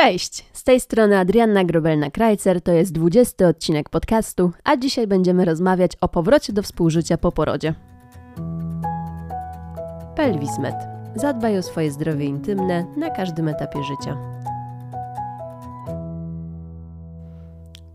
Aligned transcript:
Cześć, 0.00 0.44
z 0.52 0.64
tej 0.64 0.80
strony 0.80 1.18
Adrianna 1.18 1.64
Grobelna-Krajcer, 1.64 2.60
to 2.60 2.72
jest 2.72 2.92
20 2.92 3.48
odcinek 3.48 3.88
podcastu, 3.88 4.50
a 4.64 4.76
dzisiaj 4.76 5.06
będziemy 5.06 5.44
rozmawiać 5.44 5.92
o 6.00 6.08
powrocie 6.08 6.52
do 6.52 6.62
współżycia 6.62 7.18
po 7.18 7.32
porodzie. 7.32 7.74
Pelwismed. 10.16 10.74
Zadbaj 11.14 11.58
o 11.58 11.62
swoje 11.62 11.90
zdrowie 11.90 12.24
intymne 12.24 12.84
na 12.96 13.10
każdym 13.10 13.48
etapie 13.48 13.82
życia. 13.82 14.37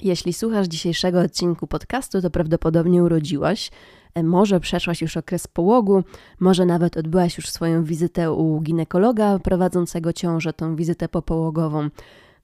Jeśli 0.04 0.34
słuchasz 0.34 0.68
dzisiejszego 0.68 1.20
odcinku 1.20 1.68
podcastu, 1.68 2.22
to 2.22 2.30
prawdopodobnie 2.30 3.04
urodziłaś, 3.04 3.72
e, 4.16 4.24
może 4.24 4.60
przeszłaś 4.60 5.02
już 5.02 5.18
okres 5.18 5.48
połogu, 5.48 6.04
może 6.40 6.66
nawet 6.66 6.98
odbyłaś 6.98 7.38
już 7.38 7.50
swoją 7.50 7.84
wizytę 7.84 8.32
u 8.32 8.62
ginekologa 8.62 9.40
prowadzącego 9.40 10.14
ciążę, 10.14 10.54
tą 10.54 10.76
wizytę 10.76 11.10
popałogową. 11.10 11.90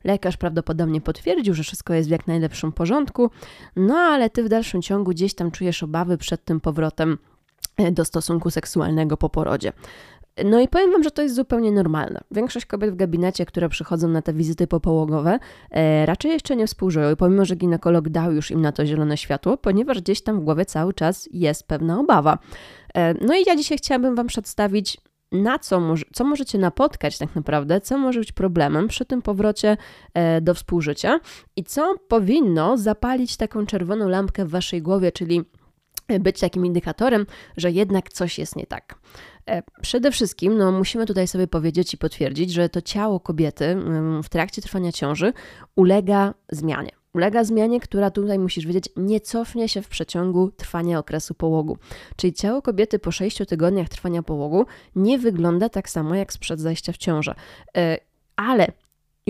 Lekarz 0.04 0.38
prawdopodobnie 0.38 1.02
potwierdził, 1.02 1.54
że 1.54 1.64
wszystko 1.64 1.94
jest 1.94 2.10
w 2.10 2.12
jak 2.12 2.28
najlepszym 2.28 2.72
porządku, 2.72 3.30
no 3.76 3.96
ale 3.96 4.30
ty 4.30 4.44
w 4.44 4.50
dalszym 4.50 4.82
ciągu 4.82 5.12
gdzieś 5.12 5.34
tam 5.34 5.52
czujesz 5.52 5.84
obawy 5.84 6.18
przed 6.18 6.46
tym 6.46 6.60
powrotem 6.60 7.18
e, 7.78 7.92
do 7.92 8.06
stosunku 8.06 8.52
seksualnego 8.52 9.18
po 9.18 9.30
porodzie. 9.30 9.74
No 10.46 10.60
i 10.60 10.68
powiem 10.68 10.92
Wam, 10.92 11.04
że 11.04 11.12
to 11.12 11.22
jest 11.22 11.36
zupełnie 11.36 11.72
normalne. 11.72 12.22
Większość 12.32 12.66
kobiet 12.66 12.92
w 12.92 12.96
gabinecie, 12.96 13.46
które 13.46 13.70
przychodzą 13.70 14.08
na 14.08 14.22
te 14.22 14.34
wizyty 14.34 14.68
popołogowe, 14.68 15.40
e, 15.72 16.06
raczej 16.06 16.32
jeszcze 16.32 16.56
nie 16.56 16.68
współżyją, 16.68 17.16
pomimo 17.16 17.46
że 17.46 17.56
ginekolog 17.56 18.10
dał 18.10 18.32
już 18.32 18.52
im 18.52 18.62
na 18.62 18.72
to 18.72 18.86
zielone 18.86 19.18
światło, 19.18 19.58
ponieważ 19.58 20.02
gdzieś 20.02 20.22
tam 20.22 20.40
w 20.40 20.44
głowie 20.44 20.66
cały 20.66 20.94
czas 20.94 21.30
jest 21.32 21.68
pewna 21.68 22.00
obawa. 22.00 22.38
E, 22.96 23.14
no 23.14 23.36
i 23.36 23.44
ja 23.48 23.56
dzisiaj 23.56 23.78
chciałabym 23.78 24.16
Wam 24.16 24.28
przedstawić 24.28 24.98
na 25.32 25.60
co, 25.60 25.82
co 26.14 26.24
możecie 26.24 26.58
napotkać 26.58 27.18
tak 27.18 27.36
naprawdę, 27.36 27.82
co 27.82 27.98
może 27.98 28.20
być 28.20 28.32
problemem 28.32 28.88
przy 28.88 29.06
tym 29.06 29.22
powrocie 29.22 29.78
e, 30.14 30.42
do 30.42 30.54
współżycia 30.54 31.20
i 31.56 31.64
co 31.64 31.96
powinno 32.08 32.78
zapalić 32.78 33.38
taką 33.38 33.66
czerwoną 33.66 34.10
lampkę 34.10 34.46
w 34.46 34.50
waszej 34.50 34.82
głowie, 34.82 35.12
czyli 35.12 35.44
być 36.20 36.40
takim 36.40 36.66
indykatorem, 36.66 37.26
że 37.58 37.72
jednak 37.72 38.10
coś 38.10 38.40
jest 38.40 38.56
nie 38.56 38.66
tak. 38.66 39.00
E, 39.50 39.64
przede 39.82 40.12
wszystkim 40.12 40.58
no, 40.58 40.72
musimy 40.72 41.06
tutaj 41.06 41.28
sobie 41.28 41.48
powiedzieć 41.48 41.94
i 41.94 41.98
potwierdzić, 41.98 42.52
że 42.52 42.70
to 42.70 42.82
ciało 42.82 43.20
kobiety 43.20 43.78
w 44.24 44.30
trakcie 44.30 44.62
trwania 44.62 44.92
ciąży 44.92 45.34
ulega 45.76 46.34
zmianie. 46.52 46.92
Ulega 47.14 47.44
zmianie, 47.44 47.80
która 47.80 48.12
tutaj 48.12 48.40
musisz 48.40 48.66
wiedzieć, 48.66 48.90
nie 48.96 49.20
cofnie 49.20 49.70
się 49.70 49.82
w 49.82 49.88
przeciągu 49.88 50.52
trwania 50.52 51.00
okresu 51.00 51.34
połogu. 51.34 51.78
Czyli 52.16 52.34
ciało 52.34 52.62
kobiety 52.62 53.00
po 53.00 53.12
6 53.12 53.38
tygodniach 53.48 53.90
trwania 53.90 54.24
połogu 54.24 54.66
nie 54.96 55.20
wygląda 55.20 55.70
tak 55.70 55.90
samo 55.90 56.16
jak 56.16 56.34
sprzed 56.34 56.60
zajścia 56.60 56.94
w 56.94 56.98
ciążę. 56.98 57.36
E, 57.78 57.98
ale 58.36 58.68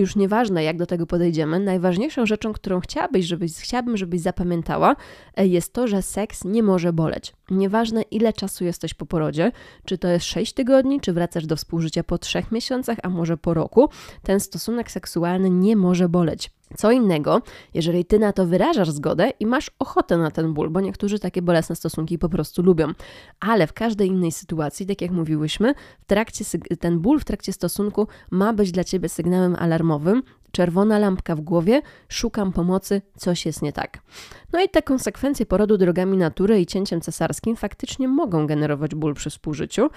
już 0.00 0.16
nieważne, 0.16 0.64
jak 0.64 0.76
do 0.76 0.86
tego 0.86 1.06
podejdziemy, 1.06 1.60
najważniejszą 1.60 2.26
rzeczą, 2.26 2.52
którą 2.52 2.80
chciałabyś, 2.80 3.26
żebyś, 3.26 3.52
chciałabym, 3.52 3.96
żebyś 3.96 4.20
zapamiętała, 4.20 4.96
e, 5.36 5.46
jest 5.46 5.72
to, 5.72 5.88
że 5.88 6.02
seks 6.02 6.44
nie 6.44 6.62
może 6.62 6.92
boleć. 6.92 7.32
Nieważne, 7.50 8.02
ile 8.02 8.32
czasu 8.32 8.64
jesteś 8.64 8.94
po 8.94 9.06
porodzie, 9.06 9.52
czy 9.84 9.98
to 9.98 10.08
jest 10.08 10.26
6 10.26 10.52
tygodni, 10.52 11.00
czy 11.00 11.12
wracasz 11.12 11.46
do 11.46 11.56
współżycia 11.56 12.04
po 12.04 12.18
3 12.18 12.42
miesiącach, 12.52 12.98
a 13.02 13.08
może 13.08 13.36
po 13.36 13.54
roku, 13.54 13.88
ten 14.22 14.40
stosunek 14.40 14.90
seksualny 14.90 15.50
nie 15.50 15.76
może 15.76 16.08
boleć. 16.08 16.50
Co 16.76 16.90
innego, 16.90 17.42
jeżeli 17.74 18.04
ty 18.04 18.18
na 18.18 18.32
to 18.32 18.46
wyrażasz 18.46 18.90
zgodę 18.90 19.30
i 19.40 19.46
masz 19.46 19.70
ochotę 19.78 20.18
na 20.18 20.30
ten 20.30 20.54
ból, 20.54 20.70
bo 20.70 20.80
niektórzy 20.80 21.18
takie 21.18 21.42
bolesne 21.42 21.76
stosunki 21.76 22.18
po 22.18 22.28
prostu 22.28 22.62
lubią. 22.62 22.92
Ale 23.40 23.66
w 23.66 23.72
każdej 23.72 24.08
innej 24.08 24.32
sytuacji, 24.32 24.86
tak 24.86 25.02
jak 25.02 25.10
mówiłyśmy, 25.10 25.74
w 26.00 26.04
trakcie, 26.04 26.44
ten 26.80 26.98
ból 26.98 27.20
w 27.20 27.24
trakcie 27.24 27.52
stosunku 27.52 28.06
ma 28.30 28.52
być 28.52 28.72
dla 28.72 28.84
ciebie 28.84 29.08
sygnałem 29.08 29.56
alarmowym, 29.58 30.22
czerwona 30.52 30.98
lampka 30.98 31.36
w 31.36 31.40
głowie, 31.40 31.82
szukam 32.08 32.52
pomocy, 32.52 33.02
coś 33.16 33.46
jest 33.46 33.62
nie 33.62 33.72
tak. 33.72 33.98
No 34.52 34.62
i 34.62 34.68
te 34.68 34.82
konsekwencje 34.82 35.46
porodu 35.46 35.78
drogami 35.78 36.16
natury 36.16 36.60
i 36.60 36.66
cięciem 36.66 37.00
cesarskim 37.00 37.56
faktycznie 37.56 38.08
mogą 38.08 38.46
generować 38.46 38.94
ból 38.94 39.14
przy 39.14 39.30
współżyciu, 39.30 39.90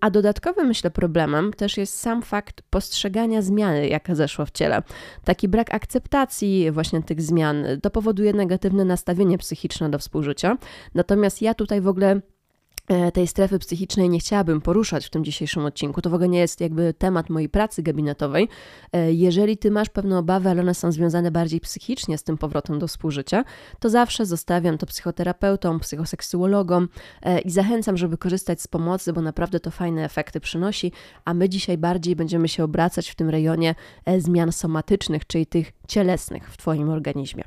a 0.00 0.10
dodatkowym, 0.10 0.66
myślę, 0.66 0.90
problemem 0.90 1.52
też 1.52 1.76
jest 1.76 2.00
sam 2.00 2.22
fakt 2.22 2.62
postrzegania 2.70 3.42
zmiany, 3.42 3.88
jaka 3.88 4.14
zeszła 4.14 4.44
w 4.44 4.50
ciele. 4.50 4.82
Taki 5.24 5.48
brak 5.48 5.74
akceptacji 5.74 6.70
właśnie 6.70 7.02
tych 7.02 7.22
zmian 7.22 7.64
to 7.82 7.90
powoduje 7.90 8.32
negatywne 8.32 8.84
nastawienie 8.84 9.38
psychiczne 9.38 9.90
do 9.90 9.98
współżycia. 9.98 10.56
Natomiast 10.94 11.42
ja 11.42 11.54
tutaj 11.54 11.80
w 11.80 11.88
ogóle 11.88 12.20
tej 13.12 13.26
strefy 13.26 13.58
psychicznej 13.58 14.08
nie 14.08 14.18
chciałabym 14.18 14.60
poruszać 14.60 15.06
w 15.06 15.10
tym 15.10 15.24
dzisiejszym 15.24 15.64
odcinku. 15.64 16.02
To 16.02 16.10
w 16.10 16.14
ogóle 16.14 16.28
nie 16.28 16.38
jest 16.38 16.60
jakby 16.60 16.94
temat 16.94 17.30
mojej 17.30 17.48
pracy 17.48 17.82
gabinetowej. 17.82 18.48
E, 18.92 19.12
jeżeli 19.12 19.58
ty 19.58 19.70
masz 19.70 19.88
pewne 19.88 20.18
obawy, 20.18 20.48
ale 20.48 20.62
one 20.62 20.74
są 20.74 20.92
związane 20.92 21.30
bardziej 21.30 21.60
psychicznie 21.60 22.18
z 22.18 22.22
tym 22.22 22.38
powrotem 22.38 22.78
do 22.78 22.88
współżycia, 22.88 23.44
to 23.80 23.90
zawsze 23.90 24.26
zostawiam 24.26 24.78
to 24.78 24.86
psychoterapeutom, 24.86 25.80
psychoseksuologom 25.80 26.88
e, 27.22 27.40
i 27.40 27.50
zachęcam, 27.50 27.96
żeby 27.96 28.18
korzystać 28.18 28.62
z 28.62 28.66
pomocy, 28.66 29.12
bo 29.12 29.20
naprawdę 29.20 29.60
to 29.60 29.70
fajne 29.70 30.04
efekty 30.04 30.40
przynosi, 30.40 30.92
a 31.24 31.34
my 31.34 31.48
dzisiaj 31.48 31.78
bardziej 31.78 32.16
będziemy 32.16 32.48
się 32.48 32.64
obracać 32.64 33.10
w 33.10 33.14
tym 33.14 33.30
rejonie 33.30 33.74
zmian 34.18 34.52
somatycznych, 34.52 35.26
czyli 35.26 35.46
tych 35.46 35.72
cielesnych 35.88 36.50
w 36.50 36.56
Twoim 36.56 36.90
organizmie. 36.90 37.44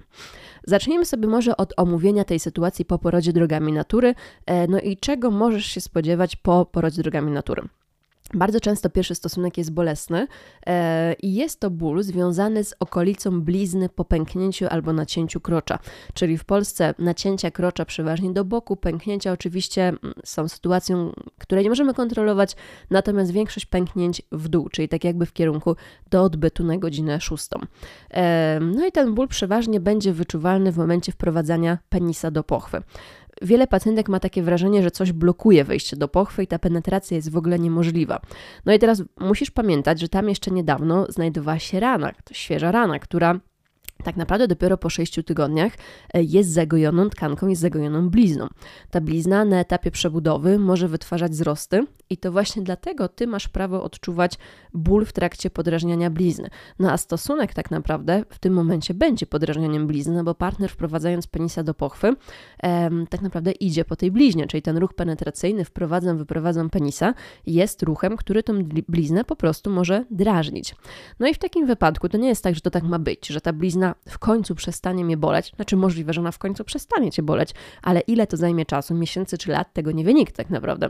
Zacznijmy 0.70 1.06
sobie 1.06 1.28
może 1.28 1.58
od 1.58 1.74
omówienia 1.78 2.24
tej 2.24 2.40
sytuacji 2.40 2.86
po 2.86 3.00
porodzie 3.00 3.34
drogami 3.34 3.74
natury, 3.74 4.16
e, 4.46 4.68
no 4.68 4.80
i 4.80 4.98
czego 4.98 5.32
możesz 5.32 5.66
się 5.66 5.82
spodziewać 5.82 6.36
po 6.36 6.66
porodzie 6.66 7.02
drogami 7.02 7.32
natury. 7.32 7.62
Bardzo 8.34 8.60
często 8.60 8.90
pierwszy 8.90 9.16
stosunek 9.16 9.58
jest 9.58 9.72
bolesny 9.72 10.28
e, 10.66 11.14
i 11.14 11.34
jest 11.34 11.60
to 11.60 11.70
ból 11.70 12.04
związany 12.04 12.64
z 12.64 12.76
okolicą 12.80 13.42
blizny 13.42 13.90
po 13.90 14.06
pęknięciu 14.06 14.66
albo 14.70 14.94
nacięciu 14.94 15.40
krocza. 15.42 15.80
Czyli 16.14 16.38
w 16.38 16.46
Polsce 16.46 16.94
nacięcia 17.00 17.52
krocza 17.52 17.86
przeważnie 17.86 18.34
do 18.34 18.46
boku, 18.46 18.76
pęknięcia 18.76 19.32
oczywiście 19.32 19.88
mm, 19.88 20.00
są 20.26 20.48
sytuacją, 20.48 21.12
której 21.38 21.64
nie 21.64 21.70
możemy 21.70 21.94
kontrolować, 21.94 22.56
natomiast 22.90 23.32
większość 23.32 23.66
pęknięć 23.66 24.22
w 24.32 24.48
dół, 24.48 24.70
czyli 24.70 24.90
tak 24.90 25.04
jakby 25.04 25.26
w 25.26 25.34
kierunku 25.34 25.76
do 26.10 26.24
odbytu 26.24 26.64
na 26.64 26.78
godzinę 26.78 27.22
szóstą. 27.22 27.60
E, 28.12 28.60
no 28.62 28.86
i 28.86 28.92
ten 28.92 29.16
ból 29.16 29.28
przeważnie 29.28 29.80
będzie 29.80 30.14
wyczuwalny 30.14 30.72
w 30.72 30.78
momencie 30.78 31.12
wprowadzania 31.12 31.78
penisa 31.90 32.32
do 32.32 32.44
pochwy 32.44 32.82
wiele 33.42 33.68
pacjentek 33.68 34.10
ma 34.10 34.20
takie 34.20 34.44
wrażenie, 34.44 34.84
że 34.84 34.92
coś 34.92 35.12
blokuje 35.12 35.64
wejście 35.64 35.98
do 35.98 36.08
pochwy 36.08 36.44
i 36.44 36.48
ta 36.48 36.60
penetracja 36.60 37.16
jest 37.16 37.32
w 37.32 37.38
ogóle 37.38 37.60
niemożliwa. 37.60 38.22
No 38.66 38.74
i 38.74 38.80
teraz 38.80 39.04
musisz 39.20 39.52
pamiętać, 39.52 40.00
że 40.00 40.10
tam 40.10 40.30
jeszcze 40.30 40.52
niedawno 40.52 41.06
znajdowała 41.10 41.60
się 41.60 41.80
rana, 41.80 42.12
to 42.24 42.34
świeża 42.34 42.72
rana, 42.72 43.00
która 43.00 43.40
tak 44.04 44.16
naprawdę 44.16 44.48
dopiero 44.48 44.78
po 44.78 44.90
6 44.90 45.20
tygodniach 45.26 45.74
e, 46.14 46.24
jest 46.24 46.50
zagojoną 46.50 47.10
tkanką, 47.10 47.48
jest 47.48 47.62
zagojoną 47.62 48.10
blizną. 48.10 48.48
Ta 48.92 49.02
blizna 49.02 49.46
na 49.46 49.60
etapie 49.60 49.92
przebudowy 49.92 50.60
może 50.60 50.88
wytwarzać 50.88 51.32
wzrosty 51.32 51.86
i 52.10 52.18
to 52.18 52.32
właśnie 52.32 52.62
dlatego 52.62 53.08
ty 53.08 53.28
masz 53.28 53.48
prawo 53.48 53.84
odczuwać 53.84 54.38
ból 54.74 55.06
w 55.06 55.14
trakcie 55.14 55.50
podrażniania 55.50 56.10
blizny. 56.10 56.50
No 56.80 56.92
a 56.92 56.98
stosunek 56.98 57.54
tak 57.54 57.72
naprawdę 57.72 58.24
w 58.30 58.40
tym 58.40 58.54
momencie 58.54 58.94
będzie 58.94 59.26
podrażnianiem 59.26 59.88
blizny, 59.88 60.14
no 60.14 60.24
bo 60.24 60.36
partner 60.36 60.70
wprowadzając 60.70 61.28
penisa 61.28 61.64
do 61.64 61.74
pochwy 61.74 62.16
em, 62.60 63.08
tak 63.08 63.22
naprawdę 63.22 63.52
idzie 63.52 63.86
po 63.86 63.96
tej 63.96 64.12
bliźnie, 64.12 64.48
czyli 64.48 64.62
ten 64.62 64.78
ruch 64.78 64.94
penetracyjny 64.94 65.66
wprowadzam, 65.66 66.18
wyprowadzam 66.18 66.70
penisa 66.70 67.14
jest 67.46 67.84
ruchem, 67.84 68.18
który 68.18 68.44
tą 68.44 68.64
bliznę 68.88 69.24
po 69.24 69.36
prostu 69.36 69.70
może 69.70 70.06
drażnić. 70.12 70.76
No 71.20 71.28
i 71.28 71.34
w 71.34 71.38
takim 71.38 71.68
wypadku 71.68 72.10
to 72.10 72.18
nie 72.18 72.28
jest 72.28 72.44
tak, 72.44 72.56
że 72.56 72.62
to 72.62 72.72
tak 72.72 72.84
ma 72.84 73.00
być, 73.00 73.28
że 73.28 73.42
ta 73.42 73.54
blizna 73.54 73.96
w 74.10 74.20
końcu 74.20 74.56
przestanie 74.56 75.06
mnie 75.06 75.18
boleć, 75.18 75.52
znaczy 75.56 75.76
możliwe, 75.76 76.14
że 76.14 76.22
ona 76.22 76.32
w 76.32 76.38
końcu 76.38 76.64
przestanie 76.64 77.12
cię 77.12 77.24
boleć, 77.24 77.54
ale 77.82 78.00
ile 78.00 78.28
to 78.28 78.38
zajmie 78.38 78.66
czasu, 78.66 78.96
miesięcy 78.96 79.38
czy 79.38 79.52
lat, 79.52 79.74
tego 79.74 79.92
nie 79.92 80.04
wie 80.04 80.14
nikt 80.14 80.36
tak 80.36 80.50
naprawdę. 80.50 80.88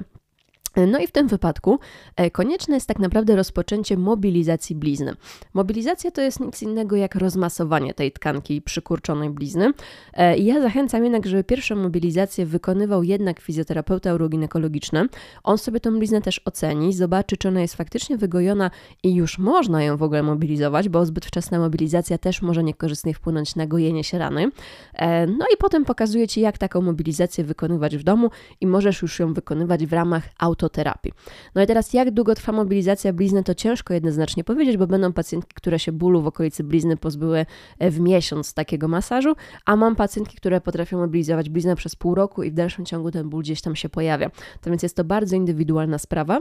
No 0.75 0.99
i 0.99 1.07
w 1.07 1.11
tym 1.11 1.27
wypadku 1.27 1.79
e, 2.15 2.31
konieczne 2.31 2.75
jest 2.75 2.87
tak 2.87 2.99
naprawdę 2.99 3.35
rozpoczęcie 3.35 3.97
mobilizacji 3.97 4.75
blizny. 4.75 5.13
Mobilizacja 5.53 6.11
to 6.11 6.21
jest 6.21 6.39
nic 6.39 6.61
innego 6.61 6.95
jak 6.95 7.15
rozmasowanie 7.15 7.93
tej 7.93 8.11
tkanki 8.11 8.61
przykurczonej 8.61 9.29
blizny. 9.29 9.71
E, 10.13 10.37
ja 10.37 10.61
zachęcam 10.61 11.03
jednak, 11.03 11.25
żeby 11.25 11.43
pierwszą 11.43 11.75
mobilizację 11.75 12.45
wykonywał 12.45 13.03
jednak 13.03 13.39
fizjoterapeuta 13.39 14.13
uroginekologiczny. 14.13 15.05
On 15.43 15.57
sobie 15.57 15.79
tą 15.79 15.99
bliznę 15.99 16.21
też 16.21 16.41
oceni, 16.45 16.93
zobaczy, 16.93 17.37
czy 17.37 17.47
ona 17.47 17.61
jest 17.61 17.75
faktycznie 17.75 18.17
wygojona 18.17 18.71
i 19.03 19.15
już 19.15 19.37
można 19.37 19.83
ją 19.83 19.97
w 19.97 20.03
ogóle 20.03 20.23
mobilizować, 20.23 20.89
bo 20.89 21.05
zbyt 21.05 21.25
wczesna 21.25 21.59
mobilizacja 21.59 22.17
też 22.17 22.41
może 22.41 22.63
niekorzystnie 22.63 23.13
wpłynąć 23.13 23.55
na 23.55 23.67
gojenie 23.67 24.03
się 24.03 24.17
rany. 24.17 24.51
E, 24.93 25.27
no 25.27 25.45
i 25.53 25.57
potem 25.57 25.85
pokazuje 25.85 26.27
Ci, 26.27 26.41
jak 26.41 26.57
taką 26.57 26.81
mobilizację 26.81 27.43
wykonywać 27.43 27.97
w 27.97 28.03
domu 28.03 28.29
i 28.61 28.67
możesz 28.67 29.01
już 29.01 29.19
ją 29.19 29.33
wykonywać 29.33 29.85
w 29.85 29.93
ramach 29.93 30.23
auto 30.37 30.68
autoterapii. 30.69 31.11
No 31.55 31.61
i 31.61 31.67
teraz 31.67 31.93
jak 31.93 32.11
długo 32.11 32.35
trwa 32.35 32.51
mobilizacja 32.51 33.13
blizny, 33.13 33.43
to 33.43 33.55
ciężko 33.55 33.93
jednoznacznie 33.93 34.43
powiedzieć, 34.43 34.77
bo 34.77 34.87
będą 34.87 35.13
pacjentki, 35.13 35.53
które 35.55 35.79
się 35.79 35.91
bólu 35.91 36.21
w 36.21 36.27
okolicy 36.27 36.63
blizny 36.63 36.97
pozbyły 36.97 37.45
e, 37.79 37.91
w 37.91 37.99
miesiąc 37.99 38.53
takiego 38.53 38.87
masażu, 38.87 39.35
a 39.65 39.75
mam 39.75 39.95
pacjentki, 39.95 40.37
które 40.37 40.61
potrafią 40.61 40.97
mobilizować 40.97 41.49
bliznę 41.49 41.75
przez 41.75 41.95
pół 41.95 42.15
roku 42.15 42.43
i 42.43 42.51
w 42.51 42.53
dalszym 42.53 42.85
ciągu 42.85 43.11
ten 43.11 43.29
ból 43.29 43.41
gdzieś 43.41 43.61
tam 43.61 43.75
się 43.75 43.89
pojawia. 43.89 44.29
To 44.61 44.69
więc 44.69 44.83
jest 44.83 44.95
to 44.95 45.03
bardzo 45.03 45.35
indywidualna 45.35 45.97
sprawa. 45.97 46.39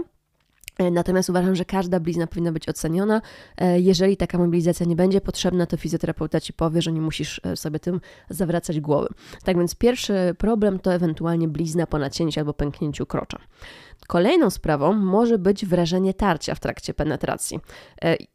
E, 0.79 0.91
natomiast 0.91 1.31
uważam, 1.31 1.55
że 1.55 1.65
każda 1.65 2.01
blizna 2.01 2.27
powinna 2.27 2.53
być 2.53 2.69
oceniona. 2.69 3.23
E, 3.57 3.81
jeżeli 3.81 4.17
taka 4.17 4.39
mobilizacja 4.39 4.87
nie 4.87 4.97
będzie 4.97 5.21
potrzebna, 5.21 5.67
to 5.67 5.77
fizjoterapeuta 5.77 6.41
ci 6.41 6.53
powie, 6.53 6.83
że 6.83 6.93
nie 6.93 7.01
musisz 7.01 7.41
e, 7.45 7.57
sobie 7.57 7.81
tym 7.81 8.01
zawracać 8.31 8.81
głowy. 8.81 9.09
Tak 9.45 9.59
więc 9.59 9.75
pierwszy 9.75 10.35
problem 10.39 10.79
to 10.79 10.93
ewentualnie 10.93 11.49
blizna 11.49 11.87
po 11.87 11.99
nacięciu 11.99 12.41
albo 12.41 12.55
pęknięciu 12.55 13.07
krocza. 13.07 13.39
Kolejną 14.07 14.51
sprawą 14.51 14.93
może 14.93 15.39
być 15.39 15.67
wrażenie 15.67 16.15
tarcia 16.15 16.55
w 16.55 16.61
trakcie 16.61 16.95
penetracji. 16.95 17.61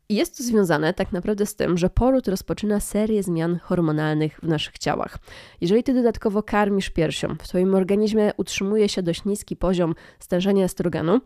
Jest 0.09 0.37
to 0.37 0.43
związane 0.43 0.93
tak 0.93 1.11
naprawdę 1.11 1.45
z 1.45 1.55
tym, 1.55 1.77
że 1.77 1.89
poród 1.89 2.27
rozpoczyna 2.27 2.79
serię 2.79 3.23
zmian 3.23 3.59
hormonalnych 3.63 4.39
w 4.43 4.47
naszych 4.47 4.77
ciałach. 4.77 5.17
Jeżeli 5.61 5.83
ty 5.83 5.93
dodatkowo 5.93 6.43
karmisz 6.43 6.89
piersią, 6.89 7.35
w 7.41 7.47
twoim 7.47 7.75
organizmie 7.75 8.31
utrzymuje 8.37 8.89
się 8.89 9.03
dość 9.03 9.25
niski 9.25 9.55
poziom 9.55 9.95
stężenia 10.19 10.65
estrogenu, 10.65 11.21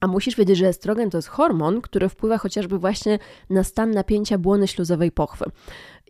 a 0.00 0.06
musisz 0.06 0.36
wiedzieć, 0.36 0.58
że 0.58 0.68
estrogen 0.68 1.10
to 1.10 1.18
jest 1.18 1.28
hormon, 1.28 1.80
który 1.80 2.08
wpływa 2.08 2.38
chociażby 2.38 2.78
właśnie 2.78 3.18
na 3.50 3.64
stan 3.64 3.90
napięcia 3.90 4.38
błony 4.38 4.68
śluzowej 4.68 5.12
pochwy. 5.12 5.44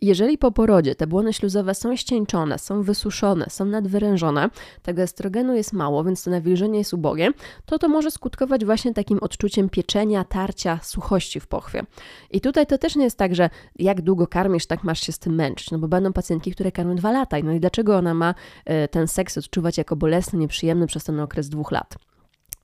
Jeżeli 0.01 0.37
po 0.37 0.51
porodzie 0.51 0.95
te 0.95 1.07
błony 1.07 1.33
śluzowe 1.33 1.75
są 1.75 1.95
ścieńczone, 1.95 2.59
są 2.59 2.83
wysuszone, 2.83 3.45
są 3.49 3.65
nadwyrężone, 3.65 4.49
tego 4.81 5.01
estrogenu 5.01 5.55
jest 5.55 5.73
mało, 5.73 6.03
więc 6.03 6.23
to 6.23 6.31
nawilżenie 6.31 6.77
jest 6.77 6.93
ubogie, 6.93 7.31
to 7.65 7.79
to 7.79 7.87
może 7.87 8.11
skutkować 8.11 8.65
właśnie 8.65 8.93
takim 8.93 9.19
odczuciem 9.19 9.69
pieczenia, 9.69 10.23
tarcia, 10.23 10.79
suchości 10.83 11.39
w 11.39 11.47
pochwie. 11.47 11.85
I 12.31 12.41
tutaj 12.41 12.67
to 12.67 12.77
też 12.77 12.95
nie 12.95 13.03
jest 13.03 13.17
tak, 13.17 13.35
że 13.35 13.49
jak 13.75 14.01
długo 14.01 14.27
karmisz, 14.27 14.65
tak 14.65 14.83
masz 14.83 14.99
się 14.99 15.11
z 15.11 15.19
tym 15.19 15.35
męczyć, 15.35 15.71
no 15.71 15.79
bo 15.79 15.87
będą 15.87 16.13
pacjentki, 16.13 16.51
które 16.51 16.71
karmią 16.71 16.95
dwa 16.95 17.11
lata. 17.11 17.37
No 17.43 17.51
i 17.51 17.59
dlaczego 17.59 17.97
ona 17.97 18.13
ma 18.13 18.35
e, 18.65 18.87
ten 18.87 19.07
seks 19.07 19.37
odczuwać 19.37 19.77
jako 19.77 19.95
bolesny, 19.95 20.39
nieprzyjemny 20.39 20.87
przez 20.87 21.03
ten 21.03 21.19
okres 21.19 21.49
dwóch 21.49 21.71
lat? 21.71 22.08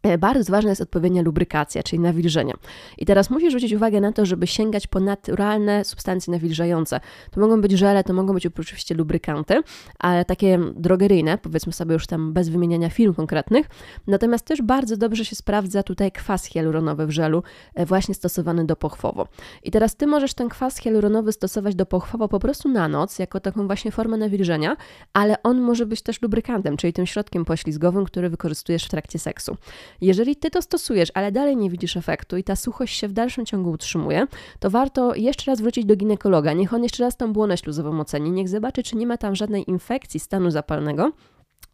E, 0.06 0.18
bardzo 0.18 0.52
ważna 0.52 0.69
jest 0.69 0.81
odpowiednia 0.81 1.22
lubrykacja, 1.22 1.84
czyli 1.84 2.00
nawilżenie. 2.00 2.54
I 2.98 3.06
teraz 3.06 3.30
musisz 3.30 3.50
zwrócić 3.50 3.74
uwagę 3.74 4.02
na 4.02 4.12
to, 4.12 4.25
żeby 4.25 4.48
sięgać 4.48 4.88
po 4.88 5.00
naturalne 5.00 5.86
substancje 5.86 6.31
nawilżające. 6.31 7.00
To 7.31 7.42
mogą 7.42 7.62
być 7.62 7.72
żele, 7.72 8.04
to 8.04 8.13
mogą 8.13 8.34
być 8.34 8.46
oczywiście 8.46 8.96
lubrykanty, 8.96 9.62
ale 10.00 10.25
takie 10.25 10.60
drogeryjne, 10.75 11.38
powiedzmy 11.38 11.74
sobie 11.74 11.94
już 11.94 12.07
tam 12.07 12.34
bez 12.34 12.50
wymieniania 12.50 12.90
firm 12.90 13.13
konkretnych. 13.13 13.68
Natomiast 14.07 14.46
też 14.46 14.62
bardzo 14.62 14.98
dobrze 14.98 15.25
się 15.25 15.36
sprawdza 15.36 15.84
tutaj 15.84 16.12
kwas 16.12 16.46
hialuronowy 16.46 17.08
w 17.08 17.12
żelu, 17.12 17.44
e, 17.75 17.86
właśnie 17.86 18.16
stosowany 18.16 18.66
dopochwowo. 18.66 19.28
I 19.63 19.72
teraz 19.72 19.96
ty 19.96 20.08
możesz 20.08 20.34
ten 20.34 20.50
kwas 20.50 20.78
hialuronowy 20.78 21.31
stosować 21.31 21.75
dopochwowo 21.75 22.28
po 22.28 22.40
prostu 22.40 22.69
na 22.69 22.88
noc, 22.88 23.19
jako 23.19 23.40
taką 23.40 23.68
właśnie 23.68 23.92
formę 23.92 24.18
nawilżenia, 24.18 24.78
ale 25.13 25.44
on 25.44 25.62
może 25.62 25.86
być 25.86 26.01
też 26.01 26.22
lubrykantem, 26.22 26.78
czyli 26.78 26.94
tym 26.94 27.06
środkiem 27.06 27.46
poślizgowym, 27.46 28.06
który 28.06 28.30
wykorzystujesz 28.30 28.86
w 28.86 28.90
trakcie 28.90 29.19
seksu. 29.19 29.58
Jeżeli 30.02 30.36
ty 30.36 30.50
to 30.50 30.62
stosujesz, 30.62 31.12
ale 31.14 31.32
dalej 31.32 31.58
nie 31.58 31.70
widzisz 31.70 31.98
efektu 31.98 32.38
i 32.38 32.44
ta 32.44 32.56
suchość 32.56 33.00
się 33.00 33.08
w 33.08 33.14
dalszym 33.14 33.46
ciągu 33.46 33.72
utrzymuje, 33.72 34.28
to 34.60 34.70
warto 34.70 35.16
jeszcze 35.16 35.52
raz 35.52 35.62
wrócić 35.62 35.86
do 35.86 35.96
ginekologa. 35.96 36.54
Niech 36.54 36.74
on 36.74 36.84
jeszcze 36.84 37.04
raz 37.04 37.18
tą 37.18 37.34
błonę 37.34 37.58
śluzową 37.58 38.00
oceni, 38.00 38.32
niech 38.32 38.50
zobaczy, 38.50 38.84
czy 38.84 38.98
nie 38.98 39.08
ma 39.08 39.18
tam 39.18 39.36
żadnej 39.36 39.70
infekcji 39.70 40.20
stanu 40.20 40.52
zapalnego. 40.52 41.12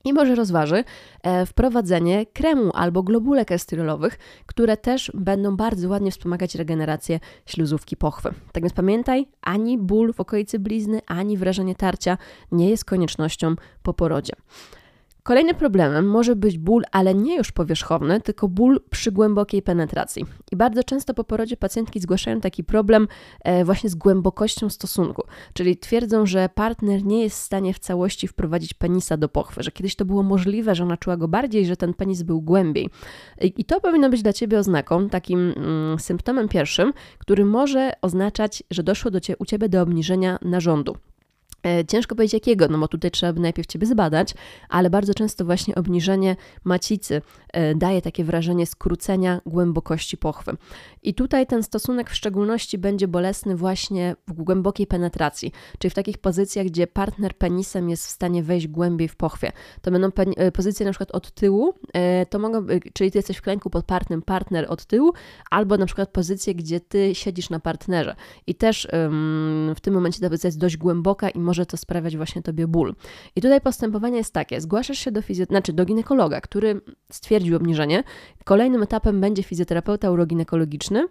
I 0.03 0.13
może 0.13 0.35
rozważy 0.35 0.83
e, 1.23 1.45
wprowadzenie 1.45 2.25
kremu 2.25 2.71
albo 2.73 3.03
globulek 3.03 3.51
estyrolowych, 3.51 4.19
które 4.45 4.77
też 4.77 5.11
będą 5.13 5.55
bardzo 5.55 5.89
ładnie 5.89 6.11
wspomagać 6.11 6.55
regenerację 6.55 7.19
śluzówki 7.45 7.97
pochwy. 7.97 8.33
Tak 8.51 8.63
więc 8.63 8.73
pamiętaj, 8.73 9.27
ani 9.41 9.77
ból 9.77 10.13
w 10.13 10.19
okolicy 10.19 10.59
blizny, 10.59 11.01
ani 11.07 11.37
wrażenie 11.37 11.75
tarcia 11.75 12.17
nie 12.51 12.69
jest 12.69 12.85
koniecznością 12.85 13.55
po 13.83 13.93
porodzie. 13.93 14.33
Kolejnym 15.23 15.55
problemem 15.55 16.07
może 16.07 16.35
być 16.35 16.57
ból, 16.57 16.83
ale 16.91 17.15
nie 17.15 17.37
już 17.37 17.51
powierzchowny, 17.51 18.21
tylko 18.21 18.47
ból 18.47 18.81
przy 18.89 19.11
głębokiej 19.11 19.61
penetracji. 19.61 20.25
I 20.51 20.55
bardzo 20.55 20.83
często 20.83 21.13
po 21.13 21.23
porodzie 21.23 21.57
pacjentki 21.57 21.99
zgłaszają 21.99 22.41
taki 22.41 22.63
problem 22.63 23.07
e, 23.43 23.65
właśnie 23.65 23.89
z 23.89 23.95
głębokością 23.95 24.69
stosunku, 24.69 25.23
czyli 25.53 25.77
twierdzą, 25.77 26.25
że 26.25 26.49
partner 26.55 27.05
nie 27.05 27.23
jest 27.23 27.39
w 27.39 27.43
stanie 27.43 27.73
w 27.73 27.79
całości 27.79 28.27
wprowadzić 28.27 28.73
penisa 28.73 29.17
do 29.17 29.29
pochwy, 29.29 29.63
że 29.63 29.71
kiedyś 29.71 29.95
to 29.95 30.05
było 30.05 30.23
możliwe, 30.23 30.75
że 30.75 30.83
ona 30.83 30.97
czuła 30.97 31.17
go 31.17 31.27
bardziej, 31.27 31.65
że 31.65 31.77
ten 31.77 31.93
penis 31.93 32.23
był 32.23 32.41
głębiej. 32.41 32.89
I 33.41 33.65
to 33.65 33.81
powinno 33.81 34.09
być 34.09 34.21
dla 34.21 34.33
ciebie 34.33 34.59
oznaką, 34.59 35.09
takim 35.09 35.53
mm, 35.57 35.99
symptomem 35.99 36.47
pierwszym, 36.47 36.93
który 37.17 37.45
może 37.45 37.93
oznaczać, 38.01 38.63
że 38.71 38.83
doszło 38.83 39.11
do 39.11 39.19
cie, 39.19 39.37
u 39.37 39.45
ciebie 39.45 39.69
do 39.69 39.81
obniżenia 39.81 40.39
narządu. 40.41 40.95
E, 41.65 41.85
ciężko 41.85 42.15
powiedzieć 42.15 42.33
jakiego, 42.33 42.67
no 42.67 42.77
bo 42.77 42.87
tutaj 42.87 43.11
trzeba 43.11 43.33
by 43.33 43.39
najpierw 43.39 43.67
Ciebie 43.67 43.87
zbadać, 43.87 44.33
ale 44.69 44.89
bardzo 44.89 45.13
często 45.13 45.45
właśnie 45.45 45.75
obniżenie 45.75 46.35
macicy 46.63 47.21
e, 47.53 47.75
daje 47.75 48.01
takie 48.01 48.23
wrażenie 48.23 48.65
skrócenia 48.65 49.41
głębokości 49.45 50.17
pochwy. 50.17 50.51
I 51.03 51.13
tutaj 51.13 51.47
ten 51.47 51.63
stosunek 51.63 52.09
w 52.09 52.15
szczególności 52.15 52.77
będzie 52.77 53.07
bolesny 53.07 53.55
właśnie 53.55 54.15
w 54.27 54.43
głębokiej 54.43 54.87
penetracji, 54.87 55.51
czyli 55.79 55.91
w 55.91 55.93
takich 55.93 56.17
pozycjach, 56.17 56.65
gdzie 56.65 56.87
partner 56.87 57.37
penisem 57.37 57.89
jest 57.89 58.07
w 58.07 58.09
stanie 58.09 58.43
wejść 58.43 58.67
głębiej 58.67 59.07
w 59.07 59.15
pochwie. 59.15 59.51
To 59.81 59.91
będą 59.91 60.09
e, 60.17 60.51
pozycje 60.51 60.85
na 60.85 60.91
przykład 60.91 61.11
od 61.11 61.31
tyłu, 61.31 61.73
to 62.29 62.39
mogą, 62.39 62.65
czyli 62.93 63.11
Ty 63.11 63.17
jesteś 63.17 63.37
w 63.37 63.41
klęku 63.41 63.69
pod 63.69 63.85
partnerem, 63.85 64.21
partner 64.21 64.65
od 64.69 64.85
tyłu, 64.85 65.13
albo 65.49 65.77
na 65.77 65.85
przykład 65.85 66.09
pozycje, 66.09 66.55
gdzie 66.55 66.79
Ty 66.79 67.15
siedzisz 67.15 67.49
na 67.49 67.59
partnerze. 67.59 68.15
I 68.47 68.55
też 68.55 68.87
w 69.75 69.79
tym 69.81 69.93
momencie 69.93 70.19
ta 70.19 70.29
pozycja 70.29 70.47
jest 70.47 70.59
dość 70.59 70.77
głęboka 70.77 71.29
i 71.29 71.39
może 71.39 71.50
to 71.65 71.77
sprawiać 71.77 72.17
właśnie 72.17 72.41
tobie 72.41 72.67
ból. 72.67 72.95
I 73.35 73.41
tutaj 73.41 73.61
postępowanie 73.61 74.17
jest 74.17 74.33
takie: 74.33 74.61
zgłaszasz 74.61 74.97
się 74.97 75.11
do 75.11 75.21
fizjo... 75.21 75.45
znaczy 75.45 75.73
do 75.73 75.85
ginekologa, 75.85 76.41
który 76.41 76.81
stwierdził 77.11 77.55
obniżenie. 77.55 78.03
Kolejnym 78.43 78.83
etapem 78.83 79.21
będzie 79.21 79.43
fizjoterapeuta 79.43 80.11
uroginekologiczny, 80.11 81.07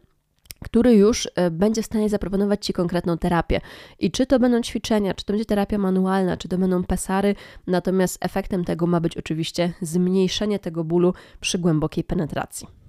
który 0.65 0.95
już 0.95 1.29
e, 1.35 1.51
będzie 1.51 1.83
w 1.83 1.87
stanie 1.87 2.09
zaproponować 2.09 2.67
Ci 2.67 2.73
konkretną 2.73 3.19
terapię. 3.19 3.61
I 3.99 4.11
czy 4.11 4.27
to 4.27 4.39
będą 4.39 4.61
ćwiczenia, 4.61 5.15
czy 5.15 5.25
to 5.25 5.33
będzie 5.33 5.45
terapia 5.45 5.79
manualna, 5.79 6.37
czy 6.37 6.49
to 6.49 6.59
będą 6.59 6.85
pesary, 6.85 7.35
natomiast 7.67 8.19
efektem 8.21 8.65
tego 8.65 8.87
ma 8.87 9.01
być 9.01 9.17
oczywiście 9.17 9.73
zmniejszenie 9.81 10.59
tego 10.59 10.85
bólu 10.85 11.15
przy 11.41 11.59
głębokiej 11.59 12.05
penetracji. 12.05 12.80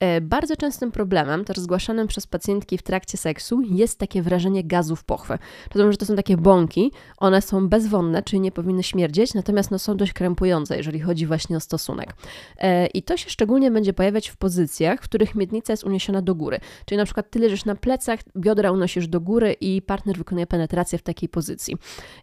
E, 0.00 0.20
bardzo 0.20 0.56
częstym 0.56 0.92
problemem, 0.92 1.44
też 1.44 1.56
zgłaszanym 1.58 2.06
przez 2.06 2.26
pacjentki 2.26 2.78
w 2.78 2.82
trakcie 2.82 3.18
seksu, 3.18 3.60
jest 3.60 3.98
takie 3.98 4.22
wrażenie 4.22 4.64
gazów 4.64 5.04
pochwy. 5.04 5.38
To 5.70 5.78
znaczy, 5.78 5.92
że 5.92 5.98
to 5.98 6.06
są 6.06 6.16
takie 6.16 6.36
bąki, 6.36 6.92
one 7.16 7.42
są 7.42 7.68
bezwonne, 7.68 8.22
czyli 8.22 8.40
nie 8.40 8.52
powinny 8.52 8.82
śmierdzieć, 8.82 9.34
natomiast 9.34 9.70
no, 9.70 9.78
są 9.78 9.96
dość 9.96 10.12
krępujące, 10.12 10.76
jeżeli 10.76 11.00
chodzi 11.00 11.26
właśnie 11.26 11.56
o 11.56 11.60
stosunek. 11.60 12.14
E, 12.58 12.86
I 12.86 13.02
to 13.02 13.16
się 13.16 13.30
szczególnie 13.30 13.70
będzie 13.70 13.92
pojawiać 13.92 14.28
w 14.28 14.36
pozycjach, 14.36 15.00
w 15.00 15.04
których 15.04 15.34
miednica 15.34 15.72
jest 15.72 15.84
uniesiona 15.84 16.22
do 16.22 16.34
góry. 16.34 16.60
Czyli 16.86 16.98
na 16.98 17.04
przykład 17.04 17.30
ty 17.30 17.38
leżysz 17.38 17.64
na 17.64 17.74
plecach, 17.74 18.20
biodra 18.36 18.70
unosisz 18.70 19.08
do 19.08 19.20
góry 19.20 19.52
i 19.60 19.82
partner 19.82 20.16
wykonuje 20.16 20.46
penetrację 20.46 20.98
w 20.98 21.02
takiej 21.02 21.28
pozycji. 21.28 21.76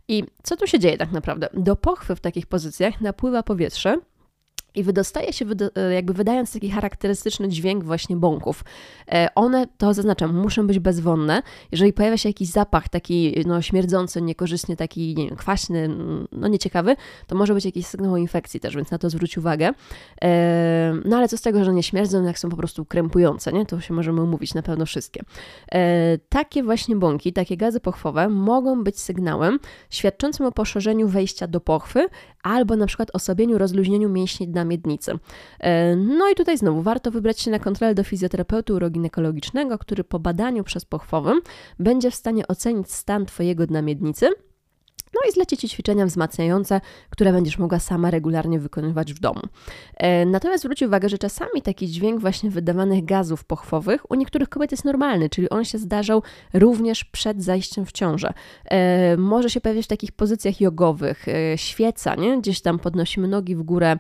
I 0.07 0.23
co 0.43 0.57
tu 0.57 0.67
się 0.67 0.79
dzieje 0.79 0.97
tak 0.97 1.11
naprawdę? 1.11 1.49
Do 1.53 1.75
pochwy 1.75 2.15
w 2.15 2.19
takich 2.19 2.47
pozycjach 2.47 3.01
napływa 3.01 3.43
powietrze, 3.43 3.97
i 4.75 4.83
wydostaje 4.83 5.33
się, 5.33 5.45
e, 5.75 5.93
jakby 5.93 6.13
wydając 6.13 6.53
taki 6.53 6.69
charakterystyczny 6.69 7.49
dźwięk 7.49 7.83
właśnie 7.83 8.15
bąków. 8.15 8.63
E, 9.11 9.27
one, 9.35 9.67
to 9.77 9.93
zaznaczam, 9.93 10.35
muszą 10.35 10.67
być 10.67 10.79
bezwonne. 10.79 11.41
Jeżeli 11.71 11.93
pojawia 11.93 12.17
się 12.17 12.29
jakiś 12.29 12.49
zapach 12.49 12.89
taki 12.89 13.43
no, 13.45 13.61
śmierdzący, 13.61 14.21
niekorzystnie 14.21 14.75
taki, 14.75 15.15
nie 15.15 15.27
wiem, 15.27 15.35
kwaśny, 15.35 15.89
no 16.31 16.47
nieciekawy, 16.47 16.95
to 17.27 17.35
może 17.35 17.53
być 17.53 17.65
jakiś 17.65 17.85
sygnał 17.85 18.17
infekcji 18.17 18.59
też, 18.59 18.75
więc 18.75 18.91
na 18.91 18.97
to 18.97 19.09
zwróć 19.09 19.37
uwagę. 19.37 19.71
E, 20.23 20.93
no 21.05 21.17
ale 21.17 21.27
co 21.27 21.37
z 21.37 21.41
tego, 21.41 21.63
że 21.63 21.73
nie 21.73 21.83
śmierdzą, 21.83 22.23
jak 22.23 22.39
są 22.39 22.49
po 22.49 22.57
prostu 22.57 22.85
krępujące, 22.85 23.53
nie? 23.53 23.65
To 23.65 23.81
się 23.81 23.93
możemy 23.93 24.21
umówić 24.21 24.53
na 24.53 24.61
pewno 24.61 24.85
wszystkie. 24.85 25.21
Takie 26.29 26.63
właśnie 26.63 26.95
bąki, 26.95 27.33
takie 27.33 27.57
gazy 27.57 27.79
pochwowe 27.79 28.29
mogą 28.29 28.83
być 28.83 28.99
sygnałem 28.99 29.59
świadczącym 29.89 30.45
o 30.45 30.51
poszerzeniu 30.51 31.07
wejścia 31.07 31.47
do 31.47 31.59
pochwy 31.59 32.07
albo 32.45 32.75
na 32.75 32.85
przykład 32.85 33.11
osobieniu, 33.13 33.57
rozluźnieniu 33.57 34.09
mięśni 34.09 34.47
dna 34.47 34.65
miednicy. 34.65 35.11
E, 35.59 35.95
no 35.95 36.29
i 36.29 36.35
tutaj 36.35 36.57
znowu 36.57 36.81
warto 36.81 37.11
wybrać 37.11 37.39
się 37.39 37.51
na 37.51 37.59
kontrolę 37.59 37.95
do 37.95 38.03
fizjoterapeuty 38.03 38.73
uroginekologicznego, 38.73 39.77
który 39.77 40.03
po 40.03 40.19
badaniu 40.19 40.63
przez 40.63 40.85
pochwowym 40.85 41.41
będzie 41.79 42.11
w 42.11 42.15
stanie 42.15 42.47
ocenić 42.47 42.91
stan 42.91 43.25
Twojego 43.25 43.67
dna 43.67 43.81
miednicy 43.81 44.29
no 45.15 45.29
i 45.29 45.31
zleci 45.31 45.57
Ci 45.57 45.69
ćwiczenia 45.69 46.05
wzmacniające, 46.05 46.81
które 47.09 47.33
będziesz 47.33 47.57
mogła 47.57 47.79
sama 47.79 48.11
regularnie 48.11 48.59
wykonywać 48.59 49.13
w 49.13 49.19
domu. 49.19 49.41
E, 49.97 50.25
natomiast 50.25 50.63
zwróć 50.63 50.81
uwagę, 50.81 51.09
że 51.09 51.17
czasami 51.17 51.61
taki 51.61 51.87
dźwięk 51.87 52.21
właśnie 52.21 52.49
wydawanych 52.49 53.05
gazów 53.05 53.43
pochwowych 53.43 54.11
u 54.11 54.15
niektórych 54.15 54.49
kobiet 54.49 54.71
jest 54.71 54.85
normalny, 54.85 55.29
czyli 55.29 55.49
on 55.49 55.65
się 55.65 55.77
zdarzał 55.77 56.23
również 56.53 57.03
przed 57.03 57.43
zajściem 57.43 57.85
w 57.85 57.91
ciążę. 57.91 58.33
E, 58.65 59.17
może 59.17 59.49
się 59.49 59.61
pojawiać 59.61 59.85
w 59.85 59.87
takich 59.87 60.11
pozycjach 60.11 60.61
jogowych, 60.61 61.27
e, 61.27 61.57
świeca, 61.57 62.15
nie? 62.15 62.37
gdzieś 62.41 62.61
tam 62.61 62.79
podnosimy 62.79 63.27
nogi 63.27 63.55
w 63.55 63.63
górę, 63.63 63.97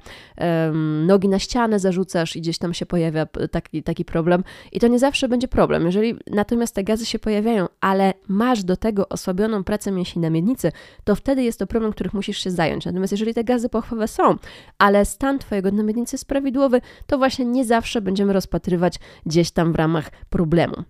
nogi 1.05 1.29
na 1.29 1.39
ścianę 1.39 1.79
zarzucasz 1.79 2.35
i 2.35 2.41
gdzieś 2.41 2.57
tam 2.57 2.73
się 2.73 2.85
pojawia 2.85 3.25
taki, 3.51 3.83
taki 3.83 4.05
problem 4.05 4.43
i 4.71 4.79
to 4.79 4.87
nie 4.87 4.99
zawsze 4.99 5.27
będzie 5.27 5.47
problem. 5.47 5.85
Jeżeli 5.85 6.15
natomiast 6.27 6.75
te 6.75 6.83
gazy 6.83 7.05
się 7.05 7.19
pojawiają, 7.19 7.67
ale 7.81 8.13
masz 8.27 8.63
do 8.63 8.77
tego 8.77 9.09
osłabioną 9.09 9.63
pracę 9.63 9.91
mięśni 9.91 10.21
na 10.21 10.29
miednicy, 10.29 10.71
to 11.05 11.15
wtedy 11.15 11.43
jest 11.43 11.59
to 11.59 11.67
problem, 11.67 11.91
których 11.91 12.13
musisz 12.13 12.37
się 12.37 12.51
zająć. 12.51 12.85
Natomiast 12.85 13.11
jeżeli 13.11 13.33
te 13.33 13.43
gazy 13.43 13.69
pochwowe 13.69 14.07
są, 14.07 14.35
ale 14.77 15.05
stan 15.05 15.39
Twojego 15.39 15.71
dna 15.71 15.83
miednicy 15.83 16.15
jest 16.15 16.27
prawidłowy, 16.27 16.81
to 17.07 17.17
właśnie 17.17 17.45
nie 17.45 17.65
zawsze 17.65 18.01
będziemy 18.01 18.33
rozpatrywać 18.33 18.99
gdzieś 19.25 19.51
tam 19.51 19.73
w 19.73 19.75
ramach 19.75 20.11
problemu. 20.29 20.83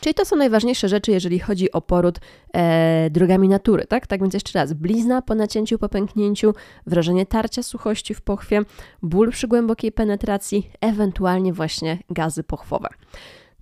Czyli 0.00 0.14
to 0.14 0.24
są 0.24 0.36
najważniejsze 0.36 0.88
rzeczy, 0.88 1.10
jeżeli 1.10 1.38
chodzi 1.38 1.72
o 1.72 1.80
poród 1.80 2.18
e, 2.54 3.10
drogami 3.10 3.48
natury, 3.48 3.86
tak? 3.86 4.06
Tak 4.06 4.20
więc 4.20 4.34
jeszcze 4.34 4.58
raz, 4.58 4.72
blizna 4.72 5.22
po 5.22 5.34
nacięciu, 5.34 5.78
po 5.78 5.88
pęknięciu, 5.88 6.54
wrażenie 6.86 7.26
tarcia 7.26 7.62
suchości 7.62 8.14
w 8.14 8.22
pochwie, 8.22 8.62
ból 9.02 9.30
przy 9.30 9.48
głębokiej 9.48 9.92
penetracji, 9.92 10.70
ewentualnie 10.80 11.52
właśnie 11.52 11.98
gazy 12.10 12.44
pochwowe. 12.44 12.88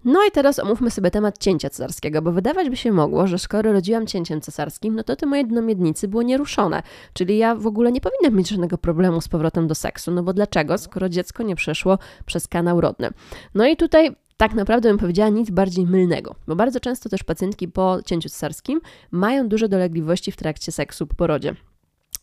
No 0.04 0.24
i 0.28 0.30
teraz 0.30 0.58
omówmy 0.58 0.90
sobie 0.90 1.10
temat 1.10 1.38
cięcia 1.38 1.70
cesarskiego, 1.70 2.22
bo 2.22 2.32
wydawać 2.32 2.70
by 2.70 2.76
się 2.76 2.92
mogło, 2.92 3.26
że 3.26 3.38
skoro 3.38 3.72
rodziłam 3.72 4.06
cięciem 4.06 4.40
cesarskim, 4.40 4.94
no 4.94 5.02
to 5.02 5.16
te 5.16 5.26
moje 5.26 5.44
dno 5.44 5.62
miednicy 5.62 6.08
było 6.08 6.22
nieruszone, 6.22 6.82
czyli 7.12 7.38
ja 7.38 7.54
w 7.54 7.66
ogóle 7.66 7.92
nie 7.92 8.00
powinnam 8.00 8.38
mieć 8.38 8.48
żadnego 8.48 8.78
problemu 8.78 9.20
z 9.20 9.28
powrotem 9.28 9.66
do 9.66 9.74
seksu, 9.74 10.10
no 10.10 10.22
bo 10.22 10.32
dlaczego, 10.32 10.78
skoro 10.78 11.08
dziecko 11.08 11.42
nie 11.42 11.56
przeszło 11.56 11.98
przez 12.26 12.48
kanał 12.48 12.80
rodny. 12.80 13.10
No 13.54 13.66
i 13.66 13.76
tutaj 13.76 14.10
tak 14.36 14.54
naprawdę 14.54 14.88
bym 14.88 14.98
powiedziała 14.98 15.28
nic 15.28 15.50
bardziej 15.50 15.86
mylnego, 15.86 16.34
bo 16.46 16.56
bardzo 16.56 16.80
często 16.80 17.08
też 17.08 17.22
pacjentki 17.22 17.68
po 17.68 17.98
cięciu 18.06 18.28
cesarskim 18.28 18.80
mają 19.10 19.48
duże 19.48 19.68
dolegliwości 19.68 20.32
w 20.32 20.36
trakcie 20.36 20.72
seksu 20.72 21.06
po 21.06 21.14
porodzie. 21.14 21.54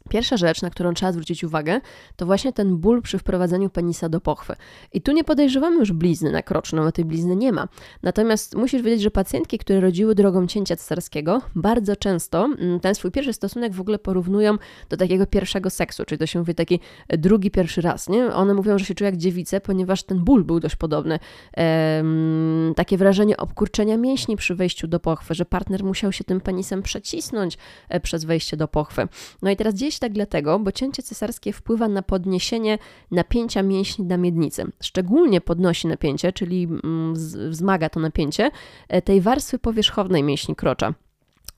Pierwsza 0.10 0.38
rzecz, 0.38 0.62
na 0.62 0.70
którą 0.70 0.94
trzeba 0.94 1.12
zwrócić 1.12 1.44
uwagę, 1.44 1.82
to 2.16 2.26
właśnie 2.26 2.54
ten 2.54 2.78
ból 2.78 3.02
przy 3.02 3.18
wprowadzeniu 3.18 3.70
penisa 3.70 4.10
do 4.10 4.22
pochwy. 4.22 4.56
I 4.94 5.02
tu 5.02 5.12
nie 5.12 5.24
podejrzewamy 5.24 5.78
już 5.78 5.92
blizny 5.92 6.32
nakroczną, 6.32 6.84
bo 6.84 6.92
tej 6.92 7.06
blizny 7.06 7.36
nie 7.36 7.52
ma. 7.52 7.68
Natomiast 8.04 8.56
musisz 8.56 8.82
wiedzieć, 8.82 9.02
że 9.02 9.12
pacjentki, 9.12 9.58
które 9.58 9.80
rodziły 9.80 10.16
drogą 10.16 10.48
cięcia 10.48 10.76
cesarskiego, 10.76 11.42
bardzo 11.56 11.96
często 11.96 12.46
mm, 12.60 12.80
ten 12.80 12.96
swój 12.96 13.12
pierwszy 13.12 13.34
stosunek 13.34 13.74
w 13.74 13.82
ogóle 13.82 14.00
porównują 14.00 14.58
do 14.90 14.98
takiego 14.98 15.26
pierwszego 15.26 15.70
seksu, 15.70 16.06
czyli 16.06 16.20
to 16.20 16.26
się 16.26 16.40
mówi 16.40 16.56
taki 16.56 16.80
drugi, 17.10 17.52
pierwszy 17.52 17.82
raz. 17.82 18.10
Nie? 18.10 18.26
One 18.26 18.54
mówią, 18.54 18.78
że 18.78 18.86
się 18.86 18.96
czują 18.96 19.06
jak 19.06 19.18
dziewice, 19.18 19.62
ponieważ 19.62 20.04
ten 20.04 20.20
ból 20.20 20.44
był 20.44 20.60
dość 20.60 20.76
podobny. 20.76 21.20
Ehm, 21.54 22.74
takie 22.76 22.98
wrażenie 22.98 23.38
obkurczenia 23.38 23.98
mięśni 23.98 24.36
przy 24.36 24.56
wejściu 24.56 24.88
do 24.88 25.00
pochwy, 25.00 25.34
że 25.34 25.46
partner 25.46 25.84
musiał 25.84 26.12
się 26.12 26.24
tym 26.24 26.42
penisem 26.42 26.82
przecisnąć 26.82 27.58
e, 27.90 28.00
przez 28.00 28.26
wejście 28.26 28.58
do 28.58 28.68
pochwy. 28.68 29.08
No 29.42 29.52
i 29.52 29.56
teraz 29.56 29.74
gdzieś 29.74 29.99
tak 30.00 30.14
dlatego, 30.14 30.60
bo 30.60 30.72
cięcie 30.72 31.04
cesarskie 31.04 31.54
wpływa 31.54 31.88
na 31.88 32.02
podniesienie 32.02 32.78
napięcia 33.12 33.64
mięśni 33.64 34.06
na 34.06 34.18
miednicy. 34.18 34.66
Szczególnie 34.84 35.42
podnosi 35.42 35.88
napięcie, 35.88 36.34
czyli 36.34 36.64
mm, 36.64 37.14
wzmaga 37.50 37.90
to 37.90 38.00
napięcie 38.00 38.52
e, 38.88 39.02
tej 39.02 39.22
warstwy 39.22 39.60
powierzchownej 39.60 40.24
mięśni 40.24 40.56
krocza. 40.56 40.94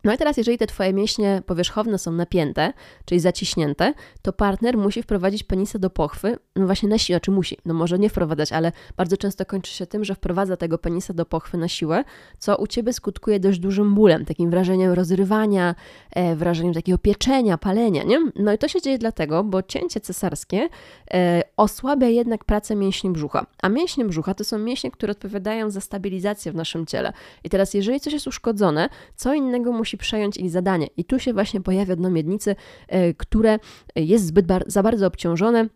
No 0.04 0.14
i 0.14 0.18
teraz, 0.18 0.38
jeżeli 0.38 0.58
te 0.58 0.68
Twoje 0.68 0.94
mięśnie 0.94 1.42
powierzchowne 1.46 1.98
są 1.98 2.12
napięte, 2.12 2.74
czyli 3.06 3.20
zaciśnięte, 3.20 3.94
to 4.22 4.34
partner 4.34 4.78
musi 4.78 5.04
wprowadzić 5.04 5.44
penisa 5.44 5.80
do 5.80 5.90
pochwy, 5.90 6.38
no 6.56 6.66
właśnie 6.66 6.90
na 6.90 6.98
siłę, 6.98 7.20
czy 7.20 7.32
musi, 7.32 7.58
no 7.66 7.74
może 7.74 8.00
nie 8.00 8.10
wprowadzać, 8.10 8.52
ale 8.52 8.72
bardzo 8.98 9.18
często 9.18 9.46
kończy 9.46 9.72
się 9.72 9.86
tym, 9.86 10.06
że 10.06 10.16
wprowadza 10.16 10.58
tego 10.58 10.78
penisa 10.78 11.14
do 11.14 11.26
pochwy 11.26 11.58
na 11.58 11.68
siłę, 11.68 12.04
co 12.40 12.58
u 12.58 12.68
Ciebie 12.68 12.94
skutkuje 12.94 13.40
dość 13.40 13.60
dużym 13.60 13.96
bólem, 13.96 14.26
takim 14.26 14.50
wrażeniem 14.50 14.92
rozrywania, 14.92 15.76
e, 16.12 16.36
wrażeniem 16.36 16.74
takiego 16.74 16.98
pieczenia, 16.98 17.58
palenia, 17.58 18.04
nie? 18.04 18.20
No 18.36 18.54
i 18.54 18.58
to 18.58 18.68
się 18.68 18.82
dzieje 18.82 18.98
dlatego, 18.98 19.44
bo 19.44 19.64
cięcie 19.64 20.00
cesarskie 20.00 20.70
e, 21.14 21.42
osłabia 21.58 22.08
jednak 22.08 22.46
pracę 22.46 22.76
mięśni 22.76 23.10
brzucha, 23.10 23.46
a 23.62 23.70
mięśnie 23.70 24.06
brzucha 24.06 24.34
to 24.34 24.44
są 24.44 24.58
mięśnie, 24.58 24.92
które 24.92 25.12
odpowiadają 25.12 25.70
za 25.70 25.82
stabilizację 25.82 26.52
w 26.52 26.56
naszym 26.56 26.86
ciele. 26.86 27.14
I 27.44 27.50
teraz, 27.50 27.74
jeżeli 27.74 28.00
coś 28.00 28.14
jest 28.14 28.28
uszkodzone, 28.28 28.90
co 29.16 29.34
innego 29.34 29.72
musi 29.72 29.91
musi 29.92 29.98
przejąć 29.98 30.38
ich 30.38 30.50
zadanie. 30.50 30.88
I 30.98 31.06
tu 31.06 31.20
się 31.20 31.34
właśnie 31.34 31.62
pojawia 31.62 31.96
dno 31.96 32.10
miednicy, 32.10 32.56
e, 32.88 33.14
które 33.14 33.60
jest 33.96 34.26
zbyt 34.26 34.46
bar 34.46 34.64
za 34.68 34.84
bardzo 34.84 35.08
obciążone, 35.08 35.70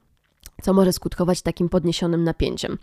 co 0.61 0.73
może 0.73 0.93
skutkować 0.93 1.41
takim 1.41 1.69
podniesionym 1.69 2.23
napięciem. 2.23 2.77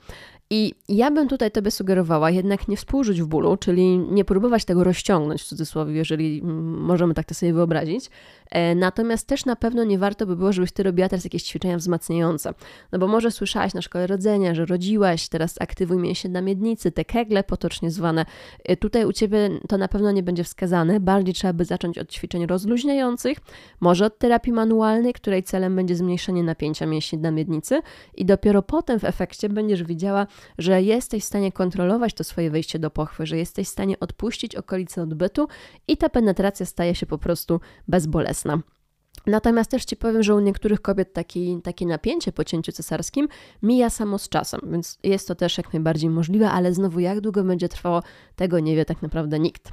I 0.55 0.75
ja 0.89 1.11
bym 1.11 1.29
tutaj 1.29 1.51
Tobie 1.51 1.71
sugerowała 1.71 2.31
jednak 2.31 2.69
nie 2.69 2.77
współżyć 2.77 3.23
w 3.23 3.27
bólu, 3.27 3.57
czyli 3.57 3.99
nie 3.99 4.25
próbować 4.25 4.65
tego 4.65 4.85
rozciągnąć 4.85 5.43
w 5.43 5.45
cudzysłowie, 5.45 5.95
jeżeli 5.95 6.41
mm, 6.41 6.81
możemy 6.81 7.15
tak 7.15 7.27
to 7.27 7.35
sobie 7.35 7.53
wyobrazić. 7.53 8.11
E, 8.51 8.75
natomiast 8.75 9.27
też 9.27 9.45
na 9.45 9.57
pewno 9.57 9.85
nie 9.85 9.99
warto 9.99 10.27
by 10.27 10.37
było, 10.37 10.53
żebyś 10.53 10.73
Ty 10.73 10.83
robiła 10.83 11.09
teraz 11.09 11.25
jakieś 11.25 11.43
ćwiczenia 11.43 11.77
wzmacniające. 11.77 12.55
No 12.93 12.99
bo 12.99 13.07
może 13.07 13.31
słyszałaś 13.31 13.75
na 13.75 13.83
szkole 13.83 14.07
rodzenia, 14.07 14.55
że 14.55 14.67
rodziłaś, 14.67 15.29
teraz 15.29 15.55
aktywuj 15.61 15.99
mięśnie 15.99 16.31
na 16.31 16.41
miednicy, 16.41 16.93
te 16.93 17.05
kegle 17.05 17.45
potocznie 17.45 17.91
zwane. 17.91 18.27
E, 18.65 18.77
tutaj 18.77 19.05
u 19.05 19.13
Ciebie 19.13 19.51
to 19.69 19.79
na 19.79 19.89
pewno 19.89 20.11
nie 20.11 20.23
będzie 20.23 20.45
wskazane. 20.45 21.01
Bardziej 21.01 21.35
trzeba 21.35 21.53
by 21.53 21.65
zacząć 21.65 21.99
od 21.99 22.13
ćwiczeń 22.13 22.47
rozluźniających, 22.47 23.39
może 23.81 24.07
od 24.07 24.19
terapii 24.19 24.53
manualnej, 24.53 25.13
której 25.13 25.43
celem 25.43 25.77
będzie 25.77 25.97
zmniejszenie 25.97 26.43
napięcia 26.43 26.87
mięśni 26.87 27.19
na 27.19 27.31
miednicy 27.31 27.81
i 28.15 28.25
dopiero 28.25 28.63
potem 28.63 28.99
w 28.99 29.05
efekcie 29.05 29.49
będziesz 29.49 29.85
widziała, 29.85 30.27
że 30.59 30.83
jesteś 30.83 31.23
w 31.23 31.27
stanie 31.27 31.53
kontrolować 31.53 32.15
to 32.15 32.25
swoje 32.25 32.51
wejście 32.51 32.79
do 32.79 32.91
pochwy, 32.91 33.27
że 33.27 33.37
jesteś 33.37 33.69
w 33.69 33.71
stanie 33.71 34.01
odpuścić 34.01 34.57
okolice 34.57 35.03
odbytu 35.03 35.49
i 35.89 35.97
ta 35.97 36.09
penetracja 36.09 36.67
staje 36.67 36.95
się 36.95 37.07
po 37.07 37.19
prostu 37.19 37.61
bezbolesna. 37.89 38.59
Natomiast 39.27 39.71
też 39.71 39.85
Ci 39.85 39.97
powiem, 39.97 40.23
że 40.23 40.35
u 40.35 40.41
niektórych 40.41 40.81
kobiet 40.81 41.13
taki, 41.13 41.61
takie 41.65 41.87
napięcie 41.87 42.33
po 42.33 42.45
cięciu 42.45 42.73
cesarskim 42.73 43.29
mija 43.63 43.91
samo 43.91 44.19
z 44.19 44.29
czasem, 44.29 44.61
więc 44.73 44.99
jest 45.03 45.29
to 45.29 45.35
też 45.35 45.59
jak 45.59 45.73
najbardziej 45.73 46.11
możliwe, 46.11 46.51
ale 46.51 46.75
znowu 46.75 47.01
jak 47.01 47.21
długo 47.21 47.45
będzie 47.45 47.69
trwało, 47.69 48.03
tego 48.37 48.61
nie 48.61 48.77
wie 48.77 48.85
tak 48.85 49.03
naprawdę 49.03 49.39
nikt. 49.39 49.73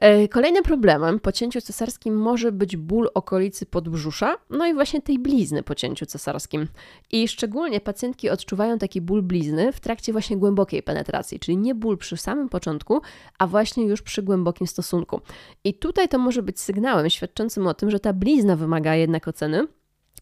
E, 0.00 0.28
kolejnym 0.28 0.62
problemem 0.62 1.20
po 1.20 1.32
cięciu 1.32 1.60
cesarskim 1.60 2.16
może 2.16 2.52
być 2.52 2.76
ból 2.76 3.10
okolicy 3.14 3.66
podbrzusza, 3.66 4.36
no 4.50 4.66
i 4.66 4.74
właśnie 4.74 5.02
tej 5.02 5.18
blizny 5.18 5.62
po 5.62 5.74
cięciu 5.74 6.06
cesarskim. 6.06 6.68
I 7.12 7.28
szczególnie 7.28 7.80
pacjentki 7.80 8.30
odczuwają 8.30 8.78
taki 8.78 9.00
ból 9.00 9.22
blizny 9.22 9.72
w 9.72 9.80
trakcie 9.80 10.12
właśnie 10.12 10.36
głębokiej 10.36 10.82
penetracji, 10.82 11.40
czyli 11.40 11.56
nie 11.56 11.74
ból 11.74 11.98
przy 11.98 12.16
samym 12.16 12.48
początku, 12.48 13.00
a 13.38 13.46
właśnie 13.46 13.84
już 13.84 14.02
przy 14.02 14.22
głębokim 14.22 14.66
stosunku. 14.66 15.20
I 15.64 15.74
tutaj 15.74 16.08
to 16.08 16.18
może 16.18 16.42
być 16.42 16.60
sygnałem 16.60 17.10
świadczącym 17.10 17.66
o 17.66 17.74
tym, 17.74 17.90
że 17.90 18.00
ta 18.00 18.12
blizna 18.12 18.56
wymaga 18.56 18.94
jednak 18.94 19.28
oceny, 19.28 19.66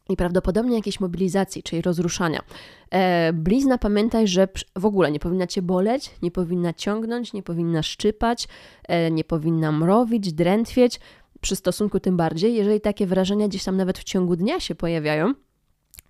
i 0.09 0.17
prawdopodobnie 0.17 0.77
jakiejś 0.77 1.01
mobilizacji, 1.01 1.63
czyli 1.63 1.83
rozruszania. 1.83 2.43
E, 2.91 3.33
blizna, 3.33 3.79
pamiętaj, 3.79 4.29
że 4.29 4.49
w 4.77 4.87
ogóle 4.87 5.13
nie 5.13 5.21
powinna 5.21 5.47
cię 5.47 5.63
boleć, 5.63 6.11
nie 6.23 6.31
powinna 6.31 6.73
ciągnąć, 6.73 7.33
nie 7.33 7.43
powinna 7.43 7.83
szczypać, 7.83 8.49
e, 8.89 9.11
nie 9.11 9.25
powinna 9.25 9.73
mrowić, 9.73 10.33
drętwieć, 10.33 11.01
przy 11.41 11.57
stosunku 11.57 12.01
tym 12.01 12.17
bardziej. 12.17 12.55
Jeżeli 12.55 12.81
takie 12.81 13.07
wrażenia 13.07 13.49
gdzieś 13.49 13.65
tam 13.65 13.77
nawet 13.77 13.99
w 13.99 14.05
ciągu 14.05 14.37
dnia 14.37 14.61
się 14.61 14.75
pojawiają, 14.75 15.35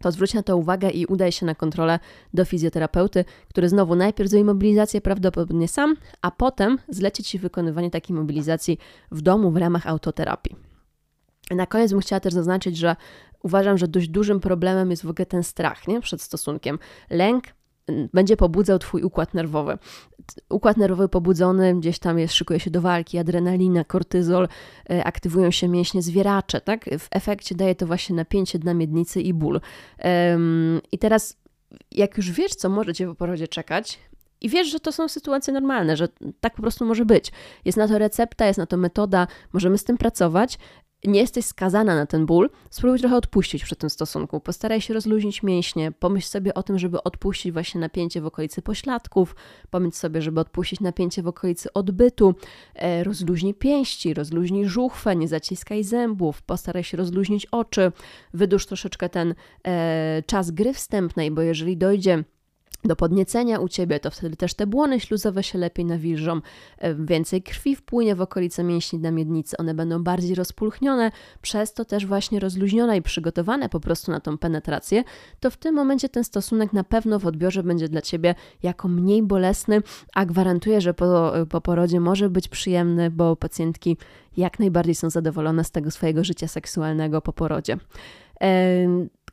to 0.03 0.13
zwróć 0.13 0.35
na 0.35 0.43
to 0.43 0.57
uwagę 0.57 0.91
i 0.91 1.07
udaj 1.07 1.33
się 1.33 1.47
na 1.47 1.55
kontrolę 1.55 1.99
do 2.35 2.45
fizjoterapeuty, 2.45 3.25
który 3.49 3.69
znowu 3.69 3.95
najpierw 3.95 4.31
zrobi 4.31 4.45
mobilizację 4.45 5.01
prawdopodobnie 5.01 5.69
sam, 5.69 5.97
a 6.23 6.31
potem 6.31 6.79
zleci 6.89 7.25
Ci 7.25 7.39
wykonywanie 7.39 7.91
takiej 7.91 8.17
mobilizacji 8.17 8.79
w 9.11 9.23
domu 9.23 9.51
w 9.51 9.57
ramach 9.57 9.87
autoterapii. 9.87 10.57
Na 11.51 11.67
koniec 11.67 11.91
bym 11.91 12.01
chciała 12.01 12.21
też 12.21 12.35
zaznaczyć, 12.35 12.77
że 12.77 12.97
uważam, 13.45 13.79
że 13.79 13.89
dość 13.89 14.09
dużym 14.09 14.41
problemem 14.41 14.91
jest 14.91 15.05
w 15.05 15.11
ogóle 15.11 15.27
ten 15.27 15.43
strach 15.43 15.89
nie? 15.89 16.01
przed 16.01 16.23
stosunkiem. 16.23 16.79
Lęk 17.11 17.45
mm, 17.87 18.09
będzie 18.13 18.37
pobudzał 18.37 18.79
Twój 18.79 19.03
układ 19.03 19.35
nerwowy. 19.35 19.79
Układ 20.51 20.77
nerwowy 20.77 21.09
pobudzony, 21.09 21.75
gdzieś 21.75 21.99
tam 21.99 22.19
jest, 22.19 22.35
szykuje 22.35 22.61
się 22.61 22.71
do 22.71 22.81
walki, 22.81 23.19
adrenalina, 23.19 23.85
kortyzol, 23.85 24.49
e, 24.91 25.05
aktywują 25.05 25.51
się 25.51 25.69
mięśnie 25.69 26.03
zwieracze, 26.03 26.61
tak? 26.61 26.85
W 26.99 27.09
efekcie 27.11 27.55
daje 27.55 27.75
to 27.75 27.87
właśnie 27.87 28.17
napięcie 28.17 28.59
dna 28.59 28.75
miednicy 28.75 29.21
i 29.21 29.35
ból. 29.35 29.61
I 30.93 30.99
teraz, 30.99 31.37
jak 31.93 32.17
już 32.17 32.31
wiesz, 32.31 32.55
co 32.55 32.69
może 32.69 32.95
Cię 32.95 33.07
po 33.07 33.15
porodzie 33.15 33.49
czekać, 33.49 33.99
i 34.45 34.49
wiesz, 34.49 34.69
że 34.71 34.81
to 34.81 34.93
są 34.93 35.09
sytuacje 35.09 35.53
normalne, 35.53 35.97
że 35.97 36.09
tak 36.41 36.55
po 36.55 36.63
prostu 36.63 36.85
może 36.85 37.05
być. 37.05 37.33
Jest 37.65 37.79
na 37.79 37.89
to 37.89 37.99
recepta, 37.99 38.47
jest 38.47 38.59
na 38.59 38.67
to 38.67 38.77
metoda, 38.77 39.27
możemy 39.53 39.79
z 39.79 39.85
tym 39.85 39.99
pracować, 39.99 40.59
nie 41.07 41.21
jesteś 41.21 41.45
skazana 41.45 41.95
na 41.95 42.07
ten 42.07 42.27
ból, 42.27 42.51
spróbuj 42.71 42.99
trochę 42.99 43.17
odpuścić 43.17 43.65
przy 43.65 43.77
tym 43.77 43.91
stosunku. 43.91 44.41
Postaraj 44.41 44.81
się 44.81 44.95
rozluźnić 44.95 45.43
mięśnie, 45.43 45.93
pomyśl 45.93 46.29
sobie 46.29 46.55
o 46.55 46.63
tym, 46.63 46.79
żeby 46.79 47.03
odpuścić 47.03 47.53
właśnie 47.53 47.81
napięcie 47.81 48.21
w 48.21 48.27
okolicy 48.27 48.63
pośladków, 48.63 49.37
pomyśl 49.71 49.97
sobie, 49.97 50.23
żeby 50.23 50.41
odpuścić 50.41 50.81
napięcie 50.81 51.23
w 51.23 51.29
okolicy 51.29 51.73
odbytu, 51.73 52.35
e, 52.75 53.05
rozluźnij 53.05 53.55
pięści, 53.55 54.15
rozluźnij 54.15 54.67
żuchwę, 54.67 55.17
nie 55.17 55.29
zaciskaj 55.29 55.85
zębów, 55.85 56.43
postaraj 56.43 56.85
się 56.85 56.97
rozluźnić 56.97 57.47
oczy, 57.47 57.93
wydłuż 58.35 58.67
troszeczkę 58.67 59.09
ten 59.09 59.35
e, 59.67 60.23
czas 60.27 60.51
gry 60.51 60.73
wstępnej, 60.73 61.31
bo 61.31 61.43
jeżeli 61.43 61.77
dojdzie 61.77 62.25
do 62.85 62.97
podniecenia 62.97 63.59
u 63.59 63.69
ciebie, 63.69 64.01
to 64.01 64.11
wtedy 64.11 64.37
też 64.37 64.55
te 64.55 64.67
błony 64.67 65.01
śluzowe 65.01 65.43
się 65.43 65.59
lepiej 65.59 65.85
nawilżą, 65.85 66.41
e, 66.79 66.95
więcej 66.95 67.43
krwi 67.43 67.77
wpłynie 67.77 68.15
w 68.15 68.21
okolice 68.21 68.65
mięśni 68.65 68.99
na 68.99 69.11
miednicy, 69.11 69.57
one 69.57 69.75
będą 69.75 70.03
bardziej 70.03 70.35
rozpulchnione, 70.35 71.11
przez 71.43 71.73
to 71.73 71.85
też 71.85 72.07
właśnie 72.07 72.41
rozluźnione 72.41 72.97
i 72.97 73.03
przygotowane 73.03 73.69
po 73.69 73.81
prostu 73.81 74.11
na 74.11 74.21
tą 74.21 74.39
penetrację, 74.39 75.05
to 75.41 75.51
w 75.51 75.57
tym 75.57 75.75
momencie 75.75 76.09
ten 76.09 76.25
stosunek 76.25 76.73
na 76.73 76.85
pewno 76.85 77.19
w 77.19 77.27
odbiorze 77.27 77.63
będzie 77.63 77.89
dla 77.89 78.03
ciebie 78.03 78.35
jako 78.63 78.89
mniej 78.89 79.23
bolesny, 79.23 79.83
a 80.15 80.27
gwarantuję, 80.27 80.81
że 80.81 80.95
po, 80.95 81.33
po 81.51 81.61
porodzie 81.61 82.01
może 82.01 82.31
być 82.31 82.49
przyjemny, 82.49 83.11
bo 83.11 83.37
pacjentki 83.37 83.97
jak 84.37 84.59
najbardziej 84.59 84.95
są 84.95 85.11
zadowolone 85.11 85.65
z 85.65 85.71
tego 85.71 85.91
swojego 85.91 86.25
życia 86.25 86.49
seksualnego 86.49 87.21
po 87.21 87.33
porodzie. 87.33 87.77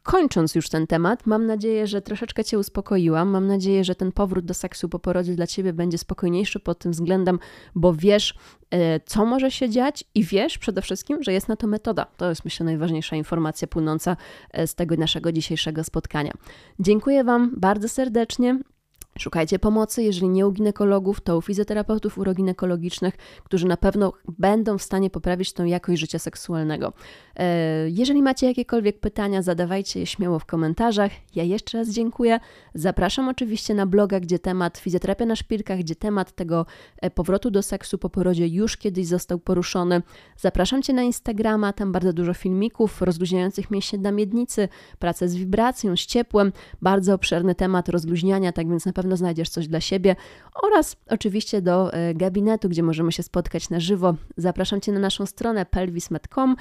Kończąc 0.04 0.56
już 0.56 0.70
ten 0.70 0.88
temat, 0.88 1.28
mam 1.28 1.46
nadzieję, 1.46 1.88
że 1.88 2.02
troszeczkę 2.02 2.44
Cię 2.44 2.60
uspokoiłam. 2.60 3.30
Mam 3.30 3.48
nadzieję, 3.48 3.84
że 3.84 3.96
ten 3.96 4.12
powrót 4.12 4.46
do 4.46 4.54
seksu 4.54 4.90
po 4.90 5.00
porodzie 5.00 5.36
dla 5.36 5.48
Ciebie 5.48 5.74
będzie 5.74 5.98
spokojniejszy 5.98 6.60
pod 6.60 6.80
tym 6.80 6.92
względem, 6.92 7.40
bo 7.76 7.94
wiesz, 7.94 8.34
e, 8.72 9.00
co 9.00 9.26
może 9.26 9.52
się 9.52 9.70
dziać 9.70 10.04
i 10.16 10.24
wiesz 10.24 10.58
przede 10.58 10.82
wszystkim, 10.82 11.24
że 11.24 11.34
jest 11.34 11.48
na 11.48 11.56
to 11.56 11.68
metoda. 11.68 12.06
To 12.18 12.30
jest, 12.30 12.46
myślę, 12.46 12.66
najważniejsza 12.66 13.16
informacja 13.16 13.68
płynąca 13.68 14.18
e, 14.52 14.68
z 14.68 14.76
tego 14.76 14.96
naszego 14.96 15.32
dzisiejszego 15.32 15.84
spotkania. 15.84 16.32
Dziękuję 16.80 17.24
Wam 17.24 17.52
bardzo 17.58 17.90
serdecznie. 17.90 18.60
Szukajcie 19.20 19.60
pomocy, 19.60 20.04
jeżeli 20.04 20.30
nie 20.30 20.48
u 20.48 20.52
ginekologów, 20.52 21.22
to 21.22 21.38
u 21.38 21.42
fizjoterapeutów 21.42 22.18
uroginekologicznych, 22.18 23.14
którzy 23.44 23.68
na 23.68 23.78
pewno 23.78 24.14
będą 24.40 24.78
w 24.78 24.82
stanie 24.82 25.10
poprawić 25.10 25.54
tą 25.54 25.66
jakość 25.66 26.00
życia 26.00 26.20
seksualnego. 26.20 26.94
E, 27.36 27.90
jeżeli 27.90 28.22
macie 28.22 28.48
jakiekolwiek 28.48 29.00
pytania, 29.00 29.42
zadawajcie 29.42 30.00
je 30.00 30.06
śmiało 30.06 30.40
w 30.40 30.46
komentarzach. 30.46 31.12
Ja 31.36 31.44
jeszcze 31.44 31.78
raz 31.78 31.90
dziękuję. 31.90 32.40
Zapraszam 32.74 33.30
oczywiście 33.30 33.74
na 33.74 33.86
bloga, 33.86 34.20
gdzie 34.20 34.40
temat 34.40 34.78
fizjoterapia 34.78 35.26
na 35.26 35.36
szpilkach, 35.36 35.80
gdzie 35.80 35.96
temat 35.96 36.32
tego 36.32 36.66
e, 37.02 37.10
powrotu 37.10 37.52
do 37.52 37.64
seksu 37.64 37.98
po 37.98 38.10
porodzie 38.10 38.48
już 38.48 38.78
kiedyś 38.78 39.08
został 39.08 39.40
poruszony. 39.40 40.02
Zapraszam 40.38 40.82
Cię 40.82 40.94
na 40.94 41.04
Instagrama, 41.04 41.74
tam 41.74 41.92
bardzo 41.92 42.14
dużo 42.14 42.34
filmików 42.34 43.02
rozluźniających 43.02 43.72
mięśnie 43.72 44.00
na 44.00 44.12
miednicy, 44.12 44.68
pracę 45.00 45.30
z 45.30 45.36
wibracją, 45.36 45.98
z 45.98 46.06
ciepłem, 46.06 46.52
bardzo 46.82 47.14
obszerny 47.14 47.56
temat 47.56 47.90
rozluźniania, 47.90 48.52
tak 48.52 48.70
więc 48.70 48.86
na 48.86 48.94
pewno 48.94 49.01
znajdziesz 49.18 49.50
coś 49.50 49.68
dla 49.68 49.82
siebie 49.82 50.16
oraz 50.64 50.96
oczywiście 51.10 51.62
do 51.62 51.94
e, 51.94 52.14
gabinetu, 52.14 52.70
gdzie 52.70 52.84
możemy 52.84 53.12
się 53.12 53.24
spotkać 53.24 53.70
na 53.70 53.80
żywo. 53.80 54.16
Zapraszam 54.38 54.82
Cię 54.82 54.92
na 54.92 55.00
naszą 55.00 55.26
stronę 55.26 55.66
pelvis.com, 55.66 56.56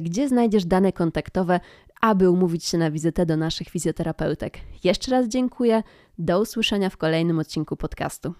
gdzie 0.00 0.22
gdzie 0.22 0.28
znajdziesz 0.28 0.64
dane 0.64 0.92
kontaktowe, 0.92 1.60
aby 2.00 2.30
umówić 2.30 2.64
się 2.64 2.78
na 2.78 2.90
wizytę 2.90 3.26
do 3.26 3.36
naszych 3.36 3.68
fizjoterapeutek. 3.68 4.58
Jeszcze 4.84 5.10
raz 5.10 5.28
dziękuję. 5.28 5.82
Do 6.18 6.40
usłyszenia 6.40 6.90
w 6.90 6.96
kolejnym 6.96 7.38
odcinku 7.38 7.76
podcastu. 7.76 8.34